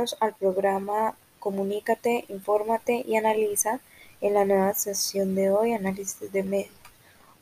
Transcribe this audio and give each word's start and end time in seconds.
bienvenidos 0.00 0.16
al 0.20 0.34
programa 0.34 1.14
Comunícate, 1.40 2.24
Infórmate 2.30 3.04
y 3.06 3.16
Analiza 3.16 3.80
en 4.22 4.32
la 4.32 4.46
nueva 4.46 4.72
sesión 4.72 5.34
de 5.34 5.50
hoy, 5.50 5.74
Análisis 5.74 6.32
de 6.32 6.42
Medios. 6.42 6.72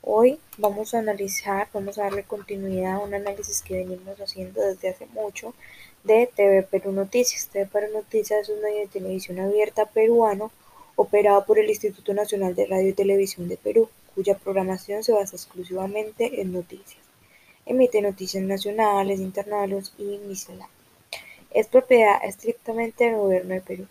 Hoy 0.03 0.41
vamos 0.57 0.93
a 0.93 0.99
analizar, 0.99 1.69
vamos 1.73 1.99
a 1.99 2.05
darle 2.05 2.25
continuidad 2.25 2.95
a 2.95 2.99
un 2.99 3.15
análisis 3.15 3.63
que 3.63 3.77
venimos 3.77 4.21
haciendo 4.21 4.61
desde 4.61 4.89
hace 4.89 5.07
mucho 5.07 5.55
de 6.03 6.29
TV 6.35 6.65
Perú 6.65 6.91
Noticias. 6.91 7.47
TV 7.47 7.67
Perú 7.67 7.93
Noticias 7.93 8.41
es 8.41 8.49
un 8.49 8.61
medio 8.61 8.81
de 8.81 8.89
televisión 8.89 9.39
abierta 9.39 9.87
peruano 9.87 10.51
operado 10.97 11.45
por 11.45 11.61
el 11.61 11.69
Instituto 11.69 12.13
Nacional 12.13 12.57
de 12.57 12.67
Radio 12.67 12.89
y 12.89 12.93
Televisión 12.93 13.49
de 13.49 13.57
Perú, 13.57 13.89
cuya 14.17 14.37
programación 14.37 15.05
se 15.05 15.13
basa 15.13 15.37
exclusivamente 15.37 16.41
en 16.41 16.53
noticias. 16.53 17.05
Emite 17.67 18.03
noticias 18.03 18.43
nacionales, 18.43 19.21
internacionales 19.21 19.93
y 19.97 20.19
misceláneas. 20.27 20.78
Es 21.51 21.67
propiedad 21.67 22.23
estrictamente 22.23 23.05
del 23.05 23.17
gobierno 23.17 23.55
de 23.55 23.63
Perú. 23.63 23.87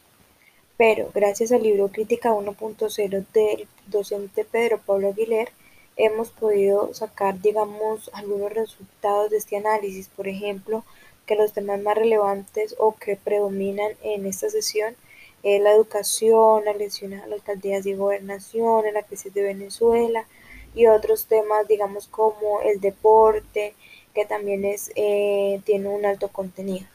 Pero, 0.77 1.09
gracias 1.11 1.51
al 1.51 1.63
libro 1.63 1.87
Crítica 1.87 2.31
1.0 2.31 3.25
del 3.33 3.67
docente 3.87 4.45
Pedro 4.45 4.79
Pablo 4.85 5.07
Aguilera, 5.09 5.51
hemos 5.95 6.29
podido 6.29 6.93
sacar, 6.93 7.41
digamos, 7.41 8.11
algunos 8.13 8.53
resultados 8.53 9.31
de 9.31 9.37
este 9.37 9.57
análisis. 9.57 10.07
Por 10.07 10.27
ejemplo, 10.27 10.83
que 11.25 11.35
los 11.35 11.53
temas 11.53 11.81
más 11.81 11.97
relevantes 11.97 12.75
o 12.77 12.95
que 12.95 13.15
predominan 13.15 13.91
en 14.03 14.27
esta 14.27 14.51
sesión 14.51 14.95
es 15.41 15.59
la 15.59 15.71
educación, 15.71 16.63
la 16.63 16.71
elección 16.71 17.15
a 17.15 17.25
las 17.25 17.39
alcaldías 17.39 17.87
y 17.87 17.95
gobernación, 17.95 18.85
la 18.93 19.01
crisis 19.01 19.33
de 19.33 19.41
Venezuela 19.41 20.27
y 20.75 20.85
otros 20.85 21.25
temas, 21.25 21.67
digamos, 21.67 22.07
como 22.07 22.61
el 22.61 22.79
deporte, 22.79 23.73
que 24.13 24.25
también 24.25 24.63
es, 24.63 24.91
eh, 24.95 25.59
tiene 25.65 25.89
un 25.89 26.05
alto 26.05 26.27
contenido 26.27 26.85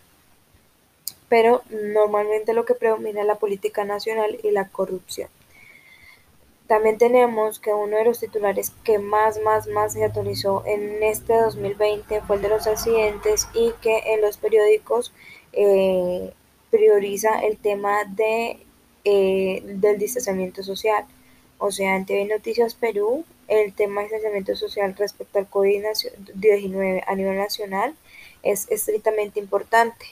pero 1.33 1.63
normalmente 1.71 2.53
lo 2.53 2.67
que 2.67 2.75
predomina 2.75 3.23
es 3.23 3.27
la 3.27 3.39
política 3.39 3.87
nacional 3.87 4.39
y 4.43 4.51
la 4.51 4.69
corrupción. 4.69 5.31
También 6.67 6.99
tenemos 6.99 7.59
que 7.59 7.73
uno 7.73 7.97
de 7.97 8.05
los 8.05 8.21
titulares 8.21 8.75
que 8.85 8.99
más, 8.99 9.41
más, 9.41 9.67
más 9.67 9.95
se 9.95 10.05
actualizó 10.05 10.63
en 10.67 11.03
este 11.03 11.35
2020 11.35 12.21
fue 12.21 12.37
el 12.37 12.43
de 12.43 12.51
los 12.51 12.67
accidentes 12.67 13.49
y 13.55 13.73
que 13.81 14.13
en 14.13 14.21
los 14.21 14.37
periódicos 14.37 15.15
eh, 15.55 16.35
prioriza 16.71 17.41
el 17.41 17.57
tema 17.57 18.05
de, 18.15 18.59
eh, 19.07 19.63
del 19.65 19.97
distanciamiento 19.99 20.63
social. 20.63 21.07
O 21.57 21.71
sea, 21.71 21.97
en 21.97 22.05
TV 22.05 22.27
Noticias 22.27 22.75
Perú, 22.75 23.25
el 23.49 23.73
tema 23.73 24.03
de 24.03 24.09
distanciamiento 24.09 24.55
social 24.55 24.95
respecto 24.99 25.39
al 25.39 25.49
COVID-19 25.49 27.05
a 27.07 27.15
nivel 27.15 27.39
nacional 27.39 27.95
es 28.43 28.71
estrictamente 28.71 29.41
importante. 29.41 30.05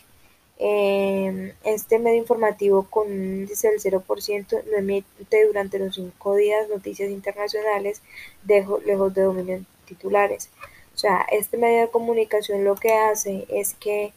Eh, 0.62 1.55
este 1.64 1.98
medio 1.98 2.19
informativo 2.19 2.83
con 2.83 3.11
un 3.11 3.41
índice 3.41 3.70
del 3.70 3.80
0% 3.80 4.62
no 4.70 4.77
emite 4.77 5.47
durante 5.47 5.78
los 5.78 5.94
cinco 5.94 6.36
días 6.36 6.69
noticias 6.69 7.08
internacionales 7.08 8.03
lejos 8.47 9.14
de 9.14 9.22
dominio 9.22 9.64
titulares. 9.86 10.50
O 10.94 10.98
sea, 10.98 11.25
este 11.33 11.56
medio 11.56 11.81
de 11.81 11.91
comunicación 11.91 12.62
lo 12.64 12.75
que 12.77 12.92
hace 12.92 13.47
es 13.48 13.72
que 13.72 14.12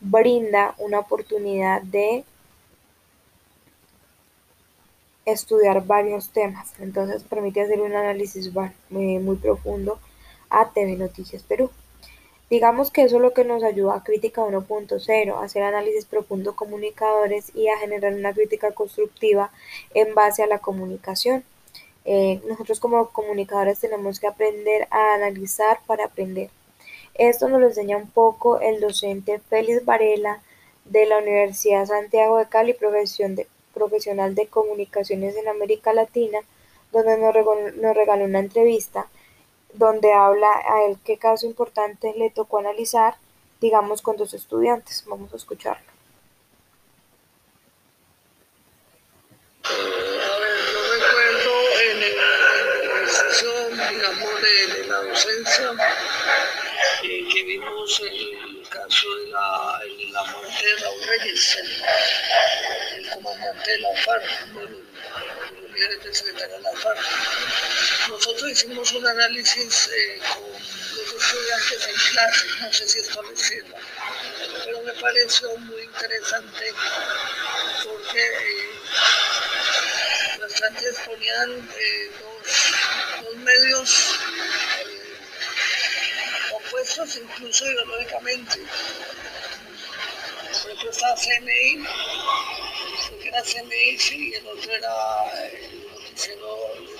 brinda 0.00 0.74
una 0.78 0.98
oportunidad 0.98 1.80
de 1.82 2.24
estudiar 5.24 5.86
varios 5.86 6.30
temas. 6.30 6.72
Entonces 6.80 7.22
permite 7.22 7.60
hacer 7.60 7.80
un 7.80 7.94
análisis 7.94 8.50
muy, 8.90 9.18
muy 9.18 9.36
profundo 9.36 10.00
a 10.50 10.70
TV 10.70 10.96
Noticias 10.96 11.44
Perú. 11.44 11.70
Digamos 12.50 12.90
que 12.90 13.02
eso 13.02 13.16
es 13.16 13.22
lo 13.22 13.32
que 13.32 13.44
nos 13.44 13.62
ayuda 13.62 13.96
a 13.96 14.04
Crítica 14.04 14.42
1.0, 14.42 15.34
a 15.34 15.42
hacer 15.42 15.62
análisis 15.62 16.04
profundo 16.04 16.54
comunicadores 16.54 17.50
y 17.54 17.68
a 17.68 17.78
generar 17.78 18.12
una 18.12 18.34
crítica 18.34 18.72
constructiva 18.72 19.50
en 19.94 20.14
base 20.14 20.42
a 20.42 20.46
la 20.46 20.58
comunicación. 20.58 21.42
Eh, 22.04 22.42
nosotros 22.46 22.80
como 22.80 23.08
comunicadores 23.08 23.80
tenemos 23.80 24.20
que 24.20 24.26
aprender 24.26 24.86
a 24.90 25.14
analizar 25.14 25.78
para 25.86 26.04
aprender. 26.04 26.50
Esto 27.14 27.48
nos 27.48 27.60
lo 27.60 27.68
enseña 27.68 27.96
un 27.96 28.10
poco 28.10 28.60
el 28.60 28.78
docente 28.80 29.38
Félix 29.48 29.84
Varela 29.86 30.42
de 30.84 31.06
la 31.06 31.18
Universidad 31.18 31.86
Santiago 31.86 32.36
de 32.36 32.46
Cali, 32.46 32.74
profesional 32.74 34.34
de 34.34 34.46
comunicaciones 34.48 35.34
en 35.36 35.48
América 35.48 35.94
Latina, 35.94 36.40
donde 36.92 37.16
nos 37.16 37.96
regaló 37.96 38.24
una 38.24 38.40
entrevista 38.40 39.06
donde 39.74 40.12
habla 40.12 40.50
a 40.50 40.84
él 40.84 40.98
qué 41.04 41.18
caso 41.18 41.46
importante 41.46 42.14
le 42.16 42.30
tocó 42.30 42.58
analizar, 42.58 43.16
digamos, 43.60 44.02
con 44.02 44.16
dos 44.16 44.32
estudiantes. 44.34 45.04
Vamos 45.06 45.32
a 45.32 45.36
escucharlo. 45.36 45.92
a 49.64 50.38
ver, 50.38 50.58
yo 50.72 50.80
recuerdo 50.94 51.52
en, 51.80 52.00
la 53.02 53.08
sesión, 53.08 53.70
digamos, 53.90 54.42
de, 54.42 54.86
la 54.86 54.98
docencia, 55.02 55.72
eh, 57.02 57.28
que 57.32 57.42
vimos 57.44 58.00
el 58.00 58.68
caso 58.68 59.14
de 59.16 59.26
la, 59.28 59.80
la 60.12 60.24
muerte 60.32 60.66
de 60.66 60.76
Raúl 60.76 61.02
Reyes, 61.08 61.58
el, 62.96 63.10
comandante 63.10 63.70
de 63.70 63.78
la 63.78 63.94
FARC, 63.96 64.93
Nosotros 68.08 68.50
hicimos 68.52 68.92
un 68.92 69.06
análisis 69.06 69.88
eh, 69.88 70.20
con 70.32 70.52
los 70.52 71.24
estudiantes 71.24 71.88
en 71.88 71.94
clase, 72.12 72.46
no 72.60 72.72
sé 72.72 72.88
si 72.88 72.98
esto 73.00 73.22
les 73.22 73.64
pero 74.64 74.82
me 74.82 74.92
pareció 74.92 75.56
muy 75.58 75.82
interesante 75.82 76.72
porque 77.84 78.20
eh, 78.20 78.78
los 80.38 80.52
estudiantes 80.52 80.98
ponían 81.06 81.68
eh, 81.76 82.10
dos, 82.20 83.36
medios 83.38 84.18
opuestos 86.52 87.16
incluso 87.16 87.66
ideológicamente. 87.66 88.58
Por 90.62 90.70
ejemplo 90.70 90.90
estaba 90.90 91.14
CNI, 91.16 91.84
era 93.34 94.14
y 94.14 94.34
el 94.34 94.46
otro 94.46 94.72
era 94.72 95.48
el 95.50 95.88
noticiero 95.90 96.56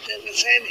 de 0.07 0.15
RCN. 0.15 0.67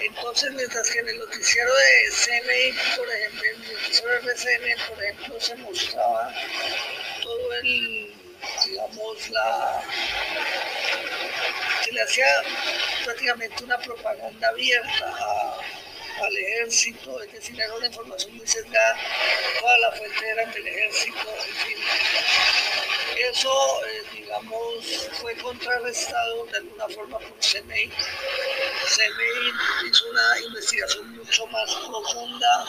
Entonces, 0.00 0.52
mientras 0.52 0.90
que 0.90 0.98
en 0.98 1.08
el 1.08 1.18
noticiero 1.18 1.72
de 1.74 2.10
CNI, 2.10 2.96
por 2.96 3.08
ejemplo, 3.10 3.44
en 3.44 3.62
el 3.62 3.72
noticiero 3.72 4.10
de 4.10 4.18
RCN, 4.18 4.88
por 4.88 5.04
ejemplo, 5.04 5.40
se 5.40 5.54
mostraba 5.56 6.34
todo 7.22 7.52
el, 7.54 8.14
digamos, 8.66 9.30
la... 9.30 9.82
se 11.84 11.92
le 11.92 12.02
hacía 12.02 12.26
prácticamente 13.04 13.64
una 13.64 13.78
propaganda 13.78 14.48
abierta 14.48 15.14
al 16.22 16.36
ejército, 16.36 17.22
es 17.22 17.32
decir, 17.32 17.60
era 17.60 17.74
una 17.74 17.86
información 17.86 18.36
muy 18.36 18.46
sesgada, 18.46 18.96
toda 19.60 19.78
la 19.78 19.92
fuente 19.92 20.28
era 20.28 20.46
del 20.46 20.66
ejército, 20.66 21.28
en 21.46 21.54
fin. 21.54 21.76
Eso, 23.30 23.50
eh, 23.84 24.02
digamos, 24.12 25.08
fue 25.20 25.34
contrarrestado 25.38 26.46
de 26.46 26.58
alguna 26.58 26.88
forma 26.88 27.18
por 27.18 27.38
CNI. 27.40 27.90
CNI 28.86 29.90
hizo 29.90 30.10
una 30.10 30.40
investigación 30.46 31.16
mucho 31.16 31.46
más 31.48 31.74
profunda, 31.74 32.64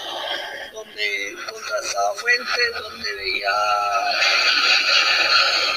donde 0.73 1.35
contrastaba 1.51 2.15
fuentes, 2.15 2.73
donde 2.81 3.13
veía, 3.13 3.53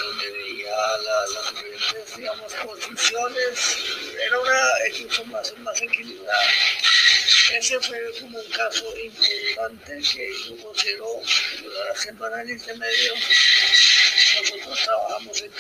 donde 0.01 0.31
veía 0.31 0.77
las 1.05 1.53
diferentes, 1.53 2.17
digamos, 2.17 2.55
posiciones. 2.55 3.79
Era 4.19 4.41
una 4.41 4.71
incluso 4.97 5.25
más, 5.27 5.83
equilibrada. 5.83 6.49
Ese 7.53 7.79
fue 7.81 7.99
como 8.21 8.39
un 8.39 8.51
caso 8.53 8.97
importante 8.97 10.01
que 10.13 10.31
yo 10.49 10.57
considero, 10.65 11.21
haciendo 11.93 12.27
análisis 12.27 12.67
de 12.67 12.75
medios, 12.77 13.19
nosotros 14.21 14.81
trabajamos 14.85 15.43
en... 15.43 15.53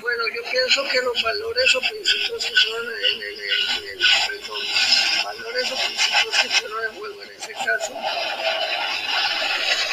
Bueno, 0.00 0.22
yo 0.34 0.50
pienso 0.50 0.84
que 0.88 1.02
los 1.02 1.22
valores 1.22 1.74
o 1.74 1.80
principios 1.80 2.44
que 2.44 2.56
son 2.56 2.86
en 2.86 3.22
el, 3.22 3.38
valores 5.24 5.72
o 5.72 5.76
principios 5.76 6.38
que 6.40 6.48
fueron 6.48 6.84
en 6.84 6.98
juego 6.98 7.22
en 7.22 7.30
ese 7.30 7.52
caso, 7.52 7.94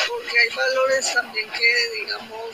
porque 0.07 0.39
hay 0.39 0.49
valores 0.49 1.13
también 1.13 1.49
que, 1.51 1.89
digamos, 1.99 2.49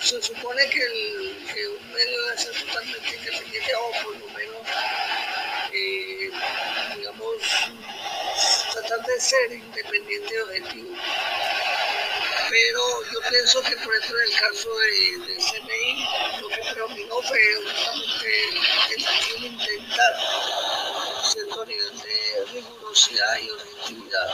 se 0.00 0.22
supone 0.22 0.68
que, 0.68 0.82
el, 0.82 1.46
que 1.52 1.68
un 1.68 1.92
medio 1.92 2.24
debe 2.24 2.38
ser 2.38 2.52
totalmente 2.66 3.16
independiente 3.16 3.74
o 3.76 3.90
por 4.02 4.16
lo 4.16 4.28
menos, 4.28 4.66
eh, 5.72 6.30
digamos, 6.96 7.36
tratar 8.72 9.06
de 9.06 9.20
ser 9.20 9.52
independiente 9.52 10.42
objetivo 10.42 10.96
pero 12.54 13.02
yo 13.12 13.18
pienso 13.28 13.60
que 13.62 13.76
por 13.78 13.92
ejemplo 13.96 14.20
en 14.20 14.30
el 14.30 14.38
caso 14.38 14.70
de, 14.78 15.18
del 15.26 15.38
CNI 15.38 16.40
lo 16.40 16.48
que 16.50 16.60
predominó 16.72 17.20
fue 17.22 17.40
justamente 17.64 18.30
el, 18.94 19.44
intentar 19.44 20.14
un 20.94 21.30
cierto 21.32 21.66
nivel 21.66 22.00
de 22.00 22.44
rigurosidad 22.52 23.38
y 23.42 23.50
objetividad, 23.50 24.28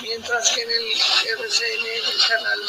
mientras 0.00 0.50
que 0.50 0.62
en 0.62 0.70
el 0.70 0.92
RCN, 1.40 1.86
en 1.86 2.04
el 2.04 2.20
canal, 2.26 2.60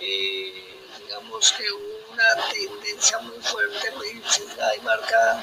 eh, 0.00 0.64
digamos 1.00 1.52
que 1.52 1.70
hubo 1.72 1.89
una 2.20 2.48
tendencia 2.52 3.18
muy 3.20 3.40
fuerte, 3.40 3.90
muy 3.92 4.22
sesgada 4.28 4.76
y 4.76 4.80
marcada 4.80 5.42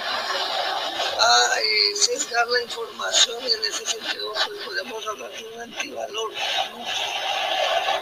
a 1.20 1.60
eh, 1.60 1.96
sesgar 1.96 2.48
la 2.48 2.62
información 2.62 3.38
y 3.44 3.52
en 3.52 3.66
ese 3.66 3.86
sentido 3.86 4.32
pues, 4.34 4.60
podemos 4.64 5.08
hablar 5.08 5.32
de 5.32 5.46
un 5.46 5.62
antivalor, 5.62 6.32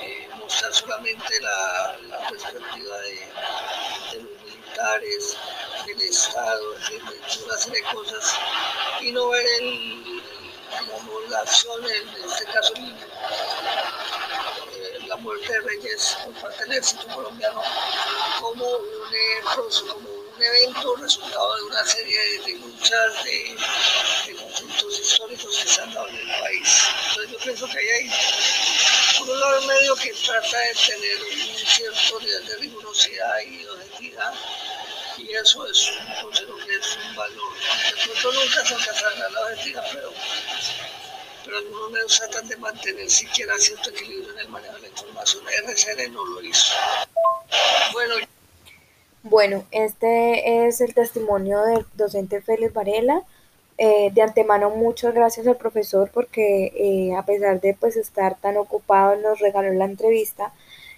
eh, 0.02 0.30
mostrar 0.38 0.74
solamente 0.74 1.42
la, 1.42 1.98
perspectiva 2.30 2.98
de, 2.98 4.20
los 4.22 4.44
militares, 4.44 5.38
del 5.86 6.02
Estado, 6.02 6.72
de 6.74 7.44
una 7.46 7.58
serie 7.58 7.82
de 7.82 7.94
cosas 7.94 8.36
y 9.02 9.12
no 9.12 9.30
ver 9.30 9.46
el, 9.62 10.24
digamos, 10.82 11.30
la 11.30 11.40
acción, 11.40 11.86
en 11.86 12.30
este 12.30 12.46
caso 12.46 12.74
la 13.64 13.65
de 15.34 15.60
Reyes 15.62 16.18
por 16.24 16.58
del 16.58 16.72
ejército 16.72 17.08
colombiano 17.08 17.62
como 18.40 18.64
un, 18.64 19.06
evento 20.38 20.96
resultado 20.98 21.56
de 21.56 21.64
una 21.64 21.86
serie 21.86 22.20
de, 22.46 22.52
luchas, 22.60 23.24
de, 23.24 23.56
conflictos 24.36 25.00
históricos 25.00 25.58
que 25.58 25.68
se 25.68 25.82
han 25.82 25.94
dado 25.94 26.08
en 26.10 26.16
el 26.16 26.42
país. 26.42 26.84
Entonces 27.10 27.32
yo 27.32 27.38
pienso 27.40 27.68
que 27.68 27.80
hay 27.80 27.88
ahí, 27.88 28.12
por 29.18 29.30
un 29.30 29.40
lado, 29.40 29.62
medio 29.62 29.96
que 29.96 30.14
trata 30.14 30.60
de 30.60 30.76
tener 30.76 31.22
un 31.22 31.58
cierto 31.58 32.20
nivel 32.20 32.46
de 32.46 32.56
rigurosidad 32.58 33.40
y 33.48 33.66
objetividad, 33.66 34.34
y 35.18 35.34
eso 35.34 35.66
es, 35.68 35.90
considero 36.22 36.58
que 36.58 36.76
es 36.76 36.98
un 36.98 37.16
valor. 37.16 37.54
De 37.96 38.04
pronto 38.04 38.32
nunca 38.34 38.66
se 38.66 38.76
alcanzará 38.76 39.30
la 39.30 39.42
objetividad, 39.42 39.86
pero 39.94 40.14
pero 41.46 41.58
algunos 41.58 41.92
medios 41.92 42.20
tratan 42.20 42.48
de 42.48 42.58
mantener 42.58 43.10
siquiera 43.10 43.54
cierto 43.58 43.92
equilibrio 43.92 44.34
en 44.34 44.40
el 44.40 44.50
manejo 44.50 44.76
de 44.76 44.82
la 44.82 44.88
información. 44.88 45.44
RCN 45.66 46.14
no 46.14 46.26
lo 46.26 46.44
hizo. 46.44 46.74
Bueno. 47.94 48.16
Bueno, 49.24 49.64
este 49.72 50.68
es 50.68 50.82
el 50.82 50.94
testimonio 50.94 51.62
del 51.64 51.86
docente 51.94 52.42
Félix 52.42 52.74
Varela. 52.74 53.24
Eh, 53.78 54.10
de 54.14 54.22
antemano 54.22 54.70
muchas 54.70 55.14
gracias 55.14 55.48
al 55.48 55.58
profesor 55.58 56.10
porque 56.14 56.72
eh, 56.76 57.14
a 57.14 57.26
pesar 57.26 57.60
de 57.60 57.74
pues 57.74 57.98
estar 57.98 58.40
tan 58.40 58.56
ocupado 58.56 59.16
nos 59.18 59.40
regaló 59.40 59.74
la 59.74 59.86
entrevista. 59.86 60.54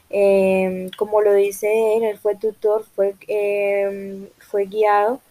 Eh, 0.10 0.90
como 0.98 1.22
lo 1.22 1.34
dice 1.34 1.96
él, 1.96 2.04
él 2.04 2.18
fue 2.18 2.36
tutor, 2.36 2.86
fue, 2.96 3.16
fue 4.40 4.66
guiado 4.66 5.22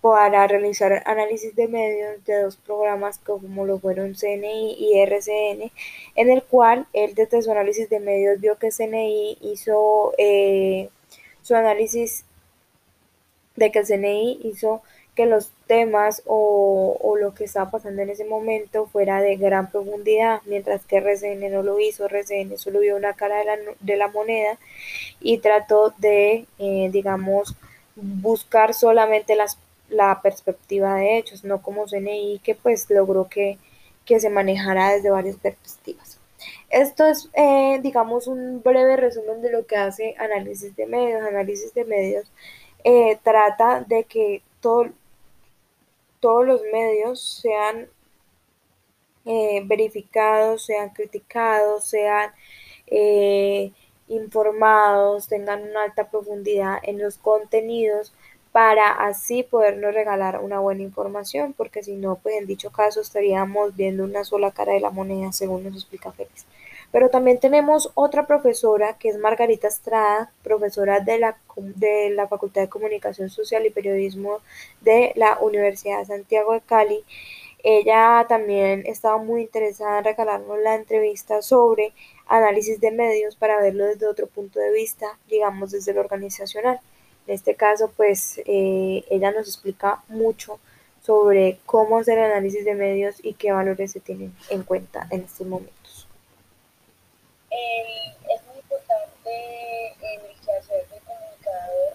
para 0.00 0.46
realizar 0.46 1.02
análisis 1.06 1.54
de 1.54 1.68
medios 1.68 2.24
de 2.24 2.42
dos 2.42 2.56
programas 2.56 3.18
como 3.18 3.66
lo 3.66 3.78
fueron 3.78 4.14
CNI 4.14 4.76
y 4.78 4.98
RCN, 5.00 5.70
en 6.16 6.30
el 6.30 6.42
cual 6.42 6.86
él 6.92 7.14
desde 7.14 7.42
su 7.42 7.50
análisis 7.50 7.90
de 7.90 8.00
medios 8.00 8.40
vio 8.40 8.56
que 8.58 8.70
CNI 8.70 9.38
hizo 9.42 10.12
eh, 10.16 10.88
su 11.42 11.54
análisis 11.54 12.24
de 13.56 13.70
que 13.70 13.82
CNI 13.82 14.40
hizo 14.44 14.82
que 15.14 15.26
los 15.26 15.50
temas 15.66 16.22
o, 16.24 16.96
o, 17.00 17.16
lo 17.16 17.34
que 17.34 17.44
estaba 17.44 17.70
pasando 17.70 18.00
en 18.00 18.10
ese 18.10 18.24
momento 18.24 18.86
fuera 18.86 19.20
de 19.20 19.36
gran 19.36 19.70
profundidad, 19.70 20.40
mientras 20.46 20.86
que 20.86 20.98
RCN 20.98 21.52
no 21.52 21.62
lo 21.62 21.78
hizo, 21.78 22.06
RCN 22.06 22.56
solo 22.56 22.80
vio 22.80 22.96
una 22.96 23.12
cara 23.14 23.38
de 23.38 23.44
la, 23.44 23.56
de 23.80 23.96
la 23.96 24.08
moneda 24.08 24.58
y 25.20 25.38
trató 25.38 25.92
de, 25.98 26.46
eh, 26.58 26.88
digamos, 26.90 27.54
buscar 27.96 28.72
solamente 28.72 29.36
las 29.36 29.58
la 29.90 30.20
perspectiva 30.22 30.94
de 30.96 31.18
hechos, 31.18 31.44
no 31.44 31.62
como 31.62 31.86
CNI 31.86 32.40
que 32.42 32.54
pues 32.54 32.88
logró 32.90 33.28
que, 33.28 33.58
se 34.06 34.28
manejara 34.28 34.90
desde 34.90 35.08
varias 35.08 35.36
perspectivas. 35.36 36.18
Esto 36.68 37.06
es, 37.06 37.30
eh, 37.34 37.78
digamos, 37.80 38.26
un 38.26 38.60
breve 38.60 38.96
resumen 38.96 39.40
de 39.40 39.52
lo 39.52 39.66
que 39.66 39.76
hace 39.76 40.16
análisis 40.18 40.74
de 40.74 40.86
medios. 40.86 41.22
Análisis 41.22 41.72
de 41.74 41.84
medios 41.84 42.28
eh, 42.82 43.20
trata 43.22 43.84
de 43.86 44.02
que 44.02 44.42
todo, 44.60 44.86
todos 46.18 46.44
los 46.44 46.60
medios 46.72 47.22
sean 47.40 47.86
eh, 49.26 49.62
verificados, 49.64 50.64
sean 50.64 50.90
criticados, 50.90 51.84
sean 51.84 52.32
informados, 54.08 55.28
tengan 55.28 55.62
una 55.62 55.84
alta 55.84 56.10
profundidad 56.10 56.78
en 56.82 56.98
los 56.98 57.16
contenidos 57.16 58.12
para 58.52 58.90
así 58.90 59.42
podernos 59.42 59.94
regalar 59.94 60.40
una 60.42 60.58
buena 60.58 60.82
información, 60.82 61.52
porque 61.56 61.82
si 61.82 61.94
no, 61.94 62.16
pues 62.16 62.36
en 62.36 62.46
dicho 62.46 62.70
caso 62.70 63.00
estaríamos 63.00 63.76
viendo 63.76 64.04
una 64.04 64.24
sola 64.24 64.50
cara 64.50 64.72
de 64.72 64.80
la 64.80 64.90
moneda, 64.90 65.32
según 65.32 65.64
nos 65.64 65.74
explica 65.74 66.12
Félix. 66.12 66.46
Pero 66.92 67.08
también 67.08 67.38
tenemos 67.38 67.92
otra 67.94 68.26
profesora 68.26 68.96
que 68.98 69.08
es 69.10 69.18
Margarita 69.18 69.68
Estrada, 69.68 70.32
profesora 70.42 70.98
de 70.98 71.18
la, 71.18 71.38
de 71.56 72.10
la 72.10 72.26
Facultad 72.26 72.62
de 72.62 72.68
Comunicación 72.68 73.30
Social 73.30 73.64
y 73.64 73.70
Periodismo 73.70 74.40
de 74.80 75.12
la 75.14 75.38
Universidad 75.40 76.00
de 76.00 76.06
Santiago 76.06 76.52
de 76.52 76.60
Cali. 76.60 77.04
Ella 77.62 78.26
también 78.28 78.82
estaba 78.86 79.18
muy 79.18 79.42
interesada 79.42 79.98
en 79.98 80.04
regalarnos 80.04 80.58
la 80.58 80.74
entrevista 80.74 81.42
sobre 81.42 81.92
análisis 82.26 82.80
de 82.80 82.90
medios 82.90 83.36
para 83.36 83.60
verlo 83.60 83.84
desde 83.84 84.08
otro 84.08 84.26
punto 84.26 84.58
de 84.58 84.72
vista, 84.72 85.18
digamos 85.28 85.70
desde 85.70 85.94
lo 85.94 86.00
organizacional. 86.00 86.80
En 87.30 87.34
este 87.34 87.54
caso, 87.54 87.92
pues 87.96 88.38
eh, 88.44 89.04
ella 89.08 89.30
nos 89.30 89.46
explica 89.46 90.02
mucho 90.08 90.58
sobre 91.00 91.60
cómo 91.64 91.98
hacer 91.98 92.18
el 92.18 92.24
análisis 92.24 92.64
de 92.64 92.74
medios 92.74 93.24
y 93.24 93.34
qué 93.34 93.52
valores 93.52 93.92
se 93.92 94.00
tienen 94.00 94.34
en 94.48 94.64
cuenta 94.64 95.06
en 95.12 95.20
estos 95.20 95.46
momentos. 95.46 96.08
es 97.48 98.46
muy 98.48 98.56
importante 98.56 99.30
en 99.30 100.20
el 100.26 100.40
quehacer 100.44 100.88
de 100.88 100.98
comunicador 101.06 101.94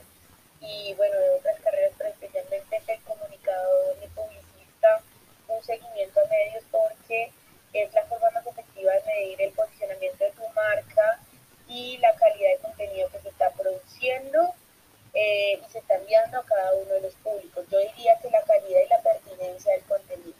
y 0.62 0.94
bueno, 0.94 1.20
de 1.20 1.32
otras 1.32 1.60
carreras, 1.60 1.92
pero 1.98 2.10
especialmente 2.12 2.82
de 2.88 3.00
comunicador 3.06 3.98
y 4.06 4.08
publicista, 4.08 5.02
un 5.50 5.62
seguimiento 5.66 6.22
a 6.22 6.28
medios 6.30 6.64
porque 6.72 7.30
es 7.74 7.94
la 7.94 8.06
forma 8.06 8.32
más 8.32 8.48
efectiva 8.48 8.94
de 8.94 9.04
medir 9.04 9.42
el 9.42 9.52
posicionamiento 9.52 10.24
de 10.24 10.32
tu 10.32 10.48
marca 10.56 11.20
y 11.68 11.98
la 11.98 12.16
calidad 12.16 12.52
de 12.52 12.60
contenido 12.60 13.10
que 13.10 13.20
se 13.20 13.28
está 13.28 13.52
produciendo 13.52 14.56
eh, 15.15 15.62
y 15.65 15.72
se 15.72 15.79
está 15.79 15.95
enviando 15.95 16.38
a 16.38 16.45
cada 16.45 16.74
uno 16.74 16.93
de 16.93 17.01
los 17.01 17.13
públicos. 17.15 17.65
Yo 17.72 17.79
diría 17.79 18.19
que 18.22 18.29
la 18.29 18.41
calidad 18.41 18.81
y 18.86 18.89
la 18.89 19.01
pertinencia 19.01 19.72
del 19.74 19.84
contenido. 19.84 20.34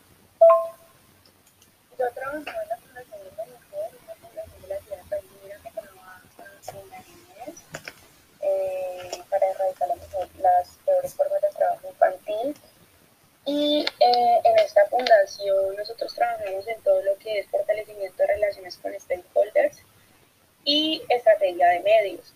Yo 1.98 2.12
trabajo 2.12 2.39
en 2.39 2.70
la 2.70 2.77
Fundación 2.77 3.24
de 3.24 3.46
Mujer, 3.46 3.91
una 4.03 4.15
fundación 4.15 4.62
de 4.62 4.67
la 4.67 4.79
ciudad 4.82 4.98
de 4.98 5.10
Palmira 5.10 5.58
que 5.63 5.72
trabaja 5.72 6.24
en 6.74 6.89
la 6.89 7.00
niñez 7.00 7.62
eh, 8.41 9.24
para 9.29 9.48
erradicar 9.48 9.89
las 10.39 10.67
peores 10.86 11.13
formas 11.13 11.41
de 11.41 11.50
trabajo 11.51 11.88
infantil. 11.88 12.55
Y 13.46 13.86
eh, 14.00 14.41
en 14.44 14.60
esta 14.60 14.86
fundación 14.88 15.75
nosotros 15.77 16.13
trabajamos 16.13 16.67
en 16.67 16.82
todo 16.82 17.01
lo 17.01 17.17
que 17.20 17.39
es 17.39 17.48
fortalecimiento 17.48 18.17
de 18.17 18.27
relaciones 18.27 18.75
con 18.77 18.91
stakeholders 19.00 19.77
y 20.65 21.01
estrategia 21.08 21.70
de 21.70 21.79
medios. 21.79 22.34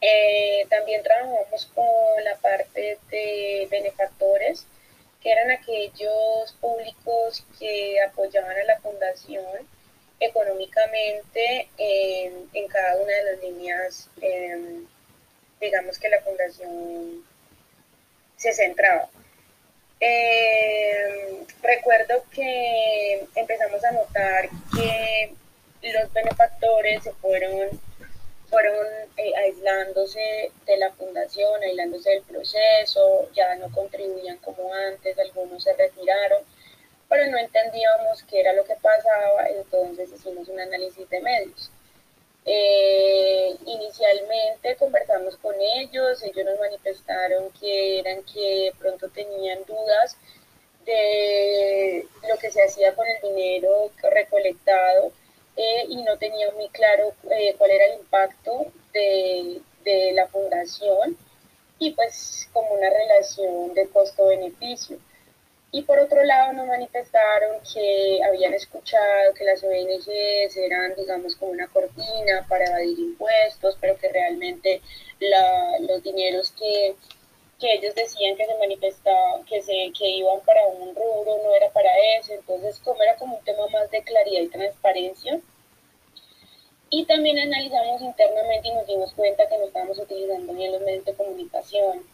Eh, 0.00 0.66
también 0.86 1.02
trabajamos 1.02 1.66
con 1.74 2.24
la 2.24 2.36
parte 2.36 2.96
de 3.10 3.66
benefactores, 3.68 4.66
que 5.20 5.32
eran 5.32 5.50
aquellos 5.50 6.52
públicos 6.60 7.44
que 7.58 8.00
apoyaban 8.02 8.56
a 8.56 8.62
la 8.62 8.78
fundación 8.78 9.66
económicamente 10.20 11.68
en, 11.76 12.68
cada 12.68 12.98
una 13.02 13.12
de 13.12 13.24
las 13.24 13.42
líneas, 13.42 14.08
em, 14.20 14.86
digamos 15.60 15.98
que 15.98 16.08
la 16.08 16.20
fundación 16.20 17.24
se 18.36 18.52
centraba. 18.52 19.08
Em, 19.98 21.46
recuerdo 21.62 22.22
que 22.30 23.26
empezamos 23.34 23.82
a 23.82 23.90
notar 23.90 24.48
que 24.72 25.34
los 25.82 26.12
benefactores 26.12 27.02
se 27.02 27.12
fueron 27.14 27.70
fueron 28.48 28.86
eh, 29.16 29.32
aislándose 29.36 30.52
de 30.66 30.76
la 30.76 30.92
fundación, 30.92 31.62
aislándose 31.62 32.10
del 32.10 32.22
proceso, 32.22 33.28
ya 33.34 33.54
no 33.56 33.70
contribuían 33.72 34.38
como 34.38 34.72
antes, 34.72 35.18
algunos 35.18 35.62
se 35.62 35.72
retiraron, 35.74 36.42
pero 37.08 37.26
no 37.30 37.38
entendíamos 37.38 38.22
qué 38.24 38.40
era 38.40 38.52
lo 38.52 38.64
que 38.64 38.76
pasaba, 38.76 39.48
entonces 39.48 40.10
hicimos 40.12 40.48
un 40.48 40.60
análisis 40.60 41.08
de 41.08 41.20
medios. 41.20 41.70
Eh, 42.44 43.56
inicialmente 43.66 44.76
conversamos 44.76 45.36
con 45.38 45.54
ellos, 45.60 46.22
ellos 46.22 46.44
nos 46.44 46.58
manifestaron 46.60 47.50
que 47.58 47.98
eran 47.98 48.22
que 48.22 48.72
pronto 48.78 49.08
tenían 49.08 49.64
dudas 49.64 50.16
de 50.84 52.06
lo 52.28 52.38
que 52.38 52.52
se 52.52 52.62
hacía 52.62 52.94
con 52.94 53.04
el 53.08 53.20
dinero 53.20 53.90
recolectado 54.02 55.10
eh, 55.56 55.86
y 55.88 56.02
no 56.02 56.18
tenía 56.18 56.50
muy 56.52 56.68
claro 56.68 57.12
eh, 57.30 57.54
cuál 57.56 57.70
era 57.70 57.86
el 57.86 58.00
impacto 58.00 58.66
de, 58.92 59.60
de, 59.84 60.12
la 60.12 60.26
fundación 60.28 61.16
y 61.78 61.92
pues 61.92 62.48
como 62.52 62.74
una 62.74 62.90
relación 62.90 63.74
de 63.74 63.88
costo-beneficio. 63.88 64.98
Y 65.72 65.82
por 65.82 65.98
otro 65.98 66.22
lado 66.24 66.52
nos 66.52 66.66
manifestaron 66.66 67.58
que 67.74 68.20
habían 68.24 68.54
escuchado 68.54 69.34
que 69.34 69.44
las 69.44 69.62
ONGs 69.62 70.56
eran, 70.56 70.94
digamos, 70.94 71.36
como 71.36 71.52
una 71.52 71.68
cortina 71.68 72.46
para 72.48 72.66
evadir 72.66 72.98
impuestos, 72.98 73.76
pero 73.80 73.96
que 73.98 74.08
realmente 74.08 74.80
estudiantineros 75.20 76.52
que, 76.52 76.94
que 77.58 77.72
ellos 77.72 77.94
decían 77.94 78.36
que 78.36 78.46
se 78.46 78.58
manifestaban, 78.58 79.44
que, 79.44 79.62
se, 79.62 79.92
que 79.96 80.08
iban 80.08 80.40
para 80.40 80.66
un 80.66 80.94
rubro, 80.94 81.38
no 81.42 81.54
era 81.54 81.70
para 81.70 81.90
eso, 82.18 82.34
entonces 82.34 82.78
como 82.80 83.02
era 83.02 83.16
como 83.16 83.36
un 83.36 83.44
tema 83.44 83.66
más 83.68 83.90
de 83.90 84.02
claridad 84.02 84.42
y 84.42 84.48
transparencia. 84.48 85.40
Y 86.90 87.04
también 87.06 87.38
analizamos 87.38 88.00
internamente 88.02 88.68
y 88.68 88.72
nos 88.72 88.86
dimos 88.86 89.12
cuenta 89.14 89.48
que 89.48 89.58
no 89.58 89.64
estábamos 89.64 89.98
utilizando 89.98 90.52
bien 90.52 90.72
los 90.72 90.82
medios 90.82 91.04
de 91.04 91.14
comunicación, 91.14 92.06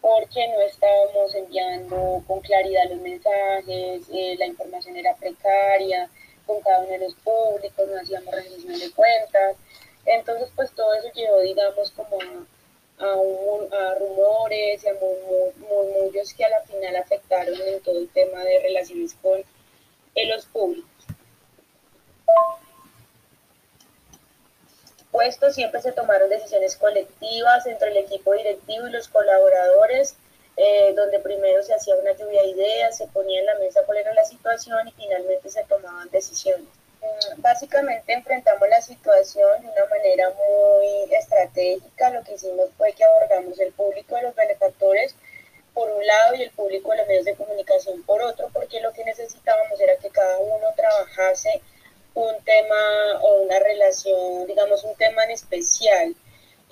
porque 0.00 0.48
no 0.48 0.60
estábamos 0.62 1.34
enviando 1.34 2.22
con 2.26 2.40
claridad 2.40 2.90
los 2.90 3.00
mensajes, 3.00 4.02
eh, 4.12 4.36
la 4.38 4.46
información 4.46 4.96
era 4.96 5.14
precaria, 5.16 6.08
con 6.46 6.60
cada 6.62 6.80
uno 6.80 6.90
de 6.90 6.98
los 6.98 7.14
públicos, 7.16 7.88
no 7.88 8.00
hacíamos 8.00 8.34
rendición 8.34 8.78
de 8.78 8.90
cuentas. 8.92 9.56
Entonces, 10.06 10.48
pues 10.54 10.72
todo 10.72 10.92
eso 10.94 11.08
llevó, 11.14 11.40
digamos, 11.40 11.90
como 11.92 12.18
rumores 13.98 14.84
y 14.84 14.88
a 14.88 14.94
murmullos 14.94 16.34
que 16.34 16.44
a 16.44 16.50
la 16.50 16.62
final 16.62 16.96
afectaron 16.96 17.60
en 17.60 17.80
todo 17.80 17.98
el 17.98 18.08
tema 18.10 18.44
de 18.44 18.60
relaciones 18.60 19.14
con 19.22 19.40
eh, 19.40 20.26
los 20.26 20.46
públicos. 20.46 20.90
Puesto 25.10 25.50
siempre 25.50 25.82
se 25.82 25.92
tomaron 25.92 26.30
decisiones 26.30 26.76
colectivas 26.76 27.66
entre 27.66 27.90
el 27.90 27.96
equipo 27.96 28.32
directivo 28.32 28.86
y 28.86 28.92
los 28.92 29.08
colaboradores, 29.08 30.16
eh, 30.56 30.92
donde 30.94 31.18
primero 31.18 31.62
se 31.62 31.74
hacía 31.74 31.96
una 31.96 32.12
lluvia 32.12 32.42
de 32.42 32.48
ideas, 32.48 32.96
se 32.96 33.08
ponía 33.08 33.40
en 33.40 33.46
la 33.46 33.58
mesa 33.58 33.80
cuál 33.86 33.98
era 33.98 34.14
la 34.14 34.24
situación 34.24 34.86
y 34.88 34.92
finalmente 34.92 35.50
se 35.50 35.64
tomaban 35.64 36.08
decisiones. 36.10 36.68
Básicamente 37.38 38.12
enfrentamos 38.12 38.68
la 38.68 38.80
situación 38.82 39.62
de 39.62 39.68
una 39.68 39.86
manera 39.86 40.30
muy 40.30 41.14
estratégica. 41.14 42.10
Lo 42.10 42.22
que 42.22 42.34
hicimos 42.34 42.70
fue 42.76 42.92
que 42.92 43.04
abordamos 43.04 43.58
el 43.58 43.72
público 43.72 44.16
de 44.16 44.22
los 44.22 44.34
benefactores 44.34 45.14
por 45.72 45.90
un 45.90 46.06
lado 46.06 46.34
y 46.34 46.42
el 46.42 46.50
público 46.50 46.90
de 46.90 46.98
los 46.98 47.06
medios 47.06 47.24
de 47.24 47.36
comunicación 47.36 48.02
por 48.02 48.20
otro, 48.22 48.50
porque 48.52 48.80
lo 48.80 48.92
que 48.92 49.04
necesitábamos 49.04 49.80
era 49.80 49.96
que 49.96 50.10
cada 50.10 50.38
uno 50.38 50.66
trabajase 50.76 51.62
un 52.14 52.34
tema 52.44 53.20
o 53.22 53.42
una 53.42 53.58
relación, 53.58 54.46
digamos, 54.46 54.84
un 54.84 54.94
tema 54.96 55.24
en 55.24 55.30
especial. 55.30 56.14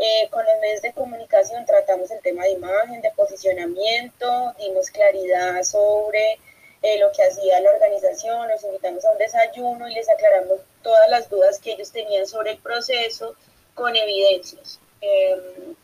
Eh, 0.01 0.29
con 0.31 0.45
los 0.45 0.61
medios 0.61 0.83
de 0.83 0.93
comunicación 0.93 1.65
tratamos 1.67 2.11
el 2.11 2.21
tema 2.21 2.45
de 2.45 2.51
imagen, 2.51 3.01
de 3.01 3.11
posicionamiento, 3.13 4.55
dimos 4.59 4.91
claridad 4.91 5.63
sobre 5.65 6.39
eh, 6.83 6.99
lo 6.99 7.11
que 7.13 7.25
hacía 7.25 7.61
la 7.61 7.73
organización, 7.73 8.49
los 8.49 8.63
invitamos 8.63 9.05
a 9.05 9.11
un 9.11 9.19
desayuno 9.19 9.89
y 9.89 9.95
les 9.95 10.09
aclaramos 10.09 10.61
todas 10.83 11.11
las 11.11 11.29
dudas 11.29 11.59
que 11.59 11.73
ellos 11.73 11.91
tenían 11.91 12.27
sobre 12.27 12.53
el 12.53 12.59
proceso 12.59 13.35
con 13.75 13.95
evidencias 13.97 14.79
em, 15.01 15.75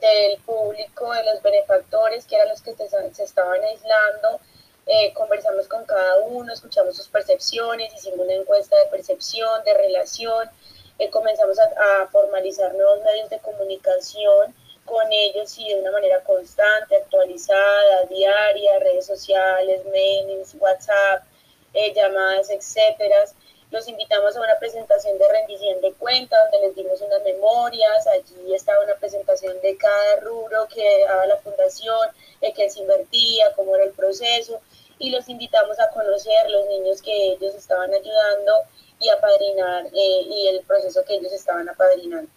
del 0.00 0.40
público, 0.44 1.12
de 1.12 1.24
los 1.24 1.42
benefactores, 1.42 2.24
que 2.26 2.36
eran 2.36 2.48
los 2.48 2.62
que 2.62 2.74
se, 2.74 3.22
estaban 3.22 3.62
aislando. 3.62 4.40
Eh, 4.86 5.12
conversamos 5.14 5.66
con 5.66 5.84
cada 5.86 6.18
uno, 6.18 6.52
escuchamos 6.52 6.96
sus 6.96 7.08
percepciones, 7.08 7.92
hicimos 7.94 8.20
una 8.20 8.34
encuesta 8.34 8.76
de 8.76 8.86
percepción, 8.86 9.64
de 9.64 9.74
relación, 9.74 10.50
eh, 10.98 11.10
comenzamos 11.10 11.58
a, 11.58 11.64
a 12.02 12.06
formalizar 12.08 12.74
nuevos 12.74 13.00
medios 13.02 13.30
de 13.30 13.38
comunicación 13.38 14.54
con 14.84 15.10
ellos 15.10 15.58
y 15.58 15.68
de 15.68 15.80
una 15.80 15.90
manera 15.90 16.22
constante, 16.24 16.96
actualizada, 16.96 18.04
diaria, 18.08 18.78
redes 18.80 19.06
sociales, 19.06 19.84
mails, 19.86 20.54
WhatsApp, 20.58 21.24
eh, 21.72 21.92
llamadas, 21.94 22.50
etcétera. 22.50 23.24
Los 23.70 23.88
invitamos 23.88 24.36
a 24.36 24.40
una 24.40 24.58
presentación 24.58 25.18
de 25.18 25.26
rendición 25.28 25.80
de 25.80 25.92
cuenta 25.94 26.36
donde 26.44 26.68
les 26.68 26.76
dimos 26.76 27.00
unas 27.00 27.22
memorias, 27.24 28.06
allí 28.06 28.54
estaba 28.54 28.84
una 28.84 28.94
presentación 28.94 29.60
de 29.62 29.76
cada 29.76 30.20
rubro 30.20 30.68
que 30.68 31.04
daba 31.06 31.26
la 31.26 31.38
fundación, 31.38 32.08
en 32.40 32.54
qué 32.54 32.70
se 32.70 32.80
invertía, 32.80 33.52
cómo 33.56 33.74
era 33.74 33.84
el 33.84 33.92
proceso. 33.92 34.60
Y 34.98 35.10
los 35.10 35.28
invitamos 35.28 35.80
a 35.80 35.90
conocer 35.90 36.50
los 36.50 36.66
niños 36.66 37.02
que 37.02 37.32
ellos 37.32 37.54
estaban 37.54 37.92
ayudando 37.92 38.52
y 39.00 39.08
a 39.08 39.20
padrinar 39.20 39.86
eh, 39.86 40.22
y 40.22 40.48
el 40.48 40.60
proceso 40.64 41.04
que 41.04 41.14
ellos 41.14 41.32
estaban 41.32 41.68
apadrinando 41.68 42.30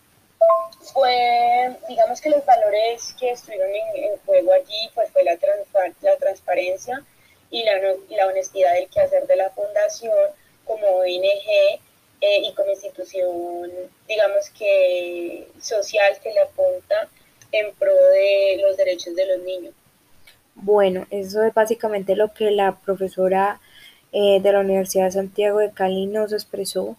fue, 0.94 1.75
digamos 1.88 2.22
que 2.22 2.29
los 2.29 2.46
valores 2.46 3.15
que 3.20 3.32
estuvieron 3.32 3.70
en, 3.96 4.17
juego 4.25 4.53
allí, 4.53 4.89
pues 4.96 5.12
fue 5.12 5.24
la, 5.24 5.38
la 6.01 6.17
transparencia 6.17 7.03
y 7.50 7.63
la, 7.63 7.74
la 8.10 8.27
honestidad 8.27 8.74
del 8.74 8.89
quehacer 8.89 9.27
de 9.27 9.36
la 9.36 9.50
fundación 9.51 10.13
como 10.65 10.86
ONG 10.88 11.79
eh, 12.20 12.41
y 12.50 12.53
como 12.53 12.72
institución, 12.72 13.72
digamos 14.08 14.50
que 14.58 15.48
social 15.62 16.17
que 16.22 16.34
le 16.34 16.41
apunta 16.41 17.08
en 17.51 17.74
pro 17.75 17.94
de 17.94 18.60
los 18.62 18.75
derechos 18.75 19.15
de 19.15 19.25
los 19.27 19.39
niños. 19.44 19.74
Bueno, 20.56 21.06
eso 21.12 21.44
es 21.44 21.53
básicamente 21.53 22.15
lo 22.15 22.34
que 22.34 22.50
la 22.51 22.75
profesora 22.77 23.60
eh, 24.12 24.39
de 24.41 24.51
la 24.51 24.62
Universidad 24.62 25.06
de 25.06 25.12
Santiago 25.12 25.60
de 25.60 25.72
Cali 25.72 26.08
nos 26.08 26.34
expresó 26.34 26.98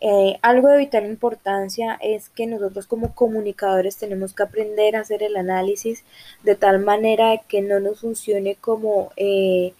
eh, 0.00 0.38
algo 0.42 0.68
de 0.68 0.78
vital 0.78 1.06
importancia 1.06 1.98
es 2.02 2.28
que 2.28 2.46
nosotros 2.46 2.86
como 2.86 3.14
comunicadores 3.14 3.96
tenemos 3.96 4.34
que 4.34 4.42
aprender 4.42 4.94
a 4.94 5.00
hacer 5.00 5.22
el 5.22 5.36
análisis 5.36 6.04
de 6.42 6.54
tal 6.54 6.80
manera 6.80 7.38
que 7.48 7.62
no 7.62 7.80
nos 7.80 8.00
funcione 8.00 8.56
como, 8.56 9.12
eh, 9.16 9.72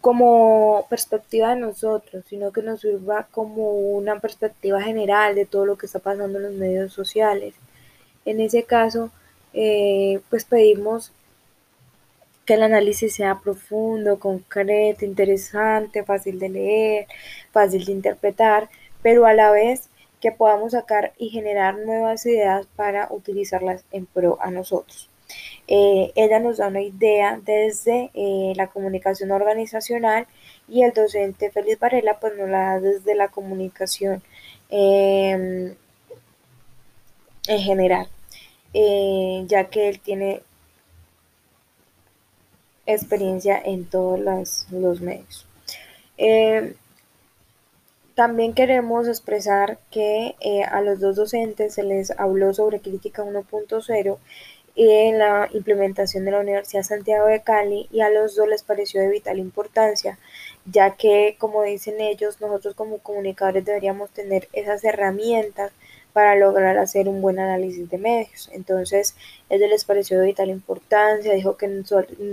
como 0.00 0.86
perspectiva 0.88 1.50
de 1.54 1.60
nosotros, 1.60 2.24
sino 2.28 2.52
que 2.52 2.62
nos 2.62 2.80
sirva 2.82 3.26
como 3.32 3.70
una 3.72 4.20
perspectiva 4.20 4.80
general 4.82 5.34
de 5.34 5.46
todo 5.46 5.66
lo 5.66 5.76
que 5.76 5.86
está 5.86 5.98
pasando 5.98 6.38
en 6.38 6.44
los 6.44 6.54
medios 6.54 6.92
sociales. 6.92 7.54
En 8.24 8.40
ese 8.40 8.64
caso, 8.64 9.10
eh, 9.52 10.20
pues 10.30 10.44
pedimos 10.44 11.12
que 12.44 12.54
el 12.54 12.62
análisis 12.62 13.14
sea 13.14 13.40
profundo, 13.40 14.18
concreto, 14.18 15.04
interesante, 15.04 16.04
fácil 16.04 16.38
de 16.38 16.48
leer, 16.48 17.06
fácil 17.52 17.84
de 17.84 17.92
interpretar, 17.92 18.68
pero 19.02 19.26
a 19.26 19.34
la 19.34 19.50
vez 19.50 19.88
que 20.20 20.32
podamos 20.32 20.72
sacar 20.72 21.12
y 21.18 21.28
generar 21.30 21.78
nuevas 21.78 22.24
ideas 22.26 22.66
para 22.76 23.08
utilizarlas 23.10 23.84
en 23.92 24.06
pro 24.06 24.38
a 24.40 24.50
nosotros. 24.50 25.10
Eh, 25.66 26.12
ella 26.14 26.40
nos 26.40 26.58
da 26.58 26.68
una 26.68 26.82
idea 26.82 27.40
desde 27.44 28.10
eh, 28.14 28.52
la 28.56 28.66
comunicación 28.68 29.30
organizacional 29.32 30.26
y 30.68 30.82
el 30.82 30.92
docente 30.92 31.50
Félix 31.50 31.78
Varela 31.78 32.18
pues 32.20 32.36
nos 32.36 32.48
la 32.48 32.58
da 32.58 32.80
desde 32.80 33.14
la 33.14 33.28
comunicación 33.28 34.22
em, 34.70 35.74
en 37.48 37.58
general, 37.58 38.08
eh, 38.74 39.44
ya 39.46 39.64
que 39.64 39.88
él 39.88 40.00
tiene 40.00 40.42
experiencia 42.86 43.60
en 43.62 43.84
todos 43.84 44.18
los, 44.70 45.00
medios. 45.00 45.46
Eh, 46.18 46.74
también 48.14 48.54
queremos 48.54 49.08
expresar 49.08 49.78
que 49.90 50.36
eh, 50.40 50.62
a 50.62 50.80
los 50.82 51.00
dos 51.00 51.16
docentes 51.16 51.74
se 51.74 51.82
les 51.82 52.12
habló 52.12 52.54
sobre 52.54 52.80
crítica 52.80 53.24
1.0 53.24 54.18
en 54.76 55.18
la 55.18 55.48
implementación 55.52 56.24
de 56.24 56.32
la 56.32 56.40
Universidad 56.40 56.82
Santiago 56.82 57.26
de 57.26 57.42
Cali 57.42 57.88
y 57.92 58.00
a 58.00 58.10
los 58.10 58.34
dos 58.34 58.48
les 58.48 58.62
pareció 58.62 59.00
de 59.00 59.08
vital 59.08 59.38
importancia, 59.38 60.18
ya 60.64 60.96
que, 60.96 61.36
como 61.38 61.62
dicen 61.62 62.00
ellos, 62.00 62.40
nosotros 62.40 62.74
como 62.74 62.98
comunicadores 62.98 63.64
deberíamos 63.64 64.10
tener 64.10 64.48
esas 64.52 64.82
herramientas 64.84 65.72
para 66.14 66.36
lograr 66.36 66.78
hacer 66.78 67.08
un 67.08 67.20
buen 67.20 67.40
análisis 67.40 67.90
de 67.90 67.98
medios. 67.98 68.48
Entonces, 68.52 69.16
ellos 69.50 69.68
les 69.68 69.84
pareció 69.84 70.18
de 70.18 70.26
vital 70.26 70.48
importancia, 70.48 71.34
dijo 71.34 71.56
que 71.56 71.82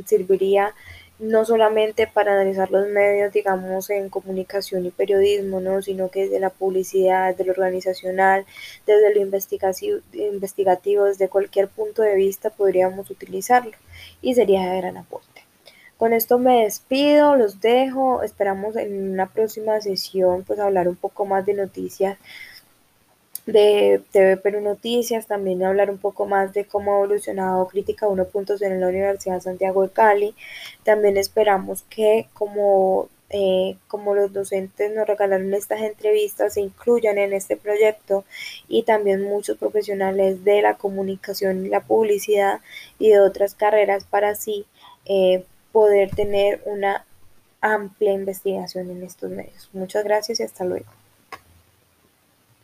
serviría 0.06 0.74
no 1.18 1.46
solamente 1.46 2.08
para 2.08 2.34
analizar 2.34 2.72
los 2.72 2.88
medios, 2.88 3.34
digamos, 3.34 3.90
en 3.90 4.10
comunicación 4.10 4.86
y 4.86 4.92
periodismo, 4.92 5.60
¿no? 5.60 5.82
sino 5.82 6.10
que 6.10 6.22
desde 6.22 6.40
la 6.40 6.52
publicidad, 6.52 7.30
desde 7.30 7.46
lo 7.46 7.52
organizacional, 7.52 8.46
desde 8.86 9.14
lo 9.14 9.22
investigativo, 9.22 11.06
desde 11.06 11.30
cualquier 11.30 11.68
punto 11.68 12.04
de 12.04 12.16
vista 12.16 12.52
podríamos 12.52 13.10
utilizarlo 13.10 13.74
y 14.22 14.36
sería 14.36 14.72
de 14.72 14.78
gran 14.78 14.98
aporte. 14.98 15.42
Con 15.98 16.14
esto 16.14 16.40
me 16.40 16.64
despido, 16.64 17.36
los 17.36 17.62
dejo, 17.62 18.24
esperamos 18.24 18.76
en 18.76 19.12
una 19.12 19.28
próxima 19.28 19.80
sesión 19.82 20.44
pues 20.44 20.60
hablar 20.60 20.88
un 20.88 20.96
poco 20.96 21.28
más 21.28 21.46
de 21.46 21.54
noticias 21.54 22.18
de 23.46 24.02
TV 24.12 24.38
Perú 24.38 24.62
Noticias, 24.62 25.28
también 25.28 25.64
hablar 25.64 25.90
un 25.90 25.98
poco 25.98 26.26
más 26.26 26.54
de 26.54 26.66
cómo 26.66 26.94
ha 26.94 26.98
evolucionado 26.98 27.68
Crítica 27.68 28.08
1.0 28.08 28.62
en 28.66 28.82
la 28.82 28.88
Universidad 28.88 29.36
de 29.36 29.42
Santiago 29.42 29.84
de 29.84 29.90
Cali. 29.90 30.36
También 30.84 31.18
esperamos 31.18 31.84
que 31.90 32.28
como, 32.34 33.10
eh, 33.30 33.78
como 33.88 34.16
los 34.16 34.34
docentes 34.34 34.94
nos 34.94 35.08
regalaron 35.08 35.54
estas 35.54 35.82
entrevistas, 35.82 36.54
se 36.54 36.62
incluyan 36.62 37.18
en 37.18 37.34
este 37.34 37.58
proyecto 37.58 38.26
y 38.68 38.84
también 38.84 39.24
muchos 39.24 39.58
profesionales 39.58 40.44
de 40.44 40.62
la 40.62 40.76
comunicación 40.76 41.66
y 41.66 41.70
la 41.70 41.82
publicidad 41.82 42.62
y 43.00 43.10
de 43.10 43.20
otras 43.20 43.56
carreras 43.56 44.06
para 44.06 44.30
así 44.30 44.66
eh, 45.06 45.44
poder 45.72 46.12
tener 46.12 46.62
una 46.66 47.06
amplia 47.62 48.14
investigación 48.14 48.90
en 48.90 49.04
estos 49.04 49.30
medios. 49.30 49.70
Muchas 49.74 50.04
gracias 50.04 50.40
y 50.40 50.44
hasta 50.44 50.66
luego. 50.66 51.01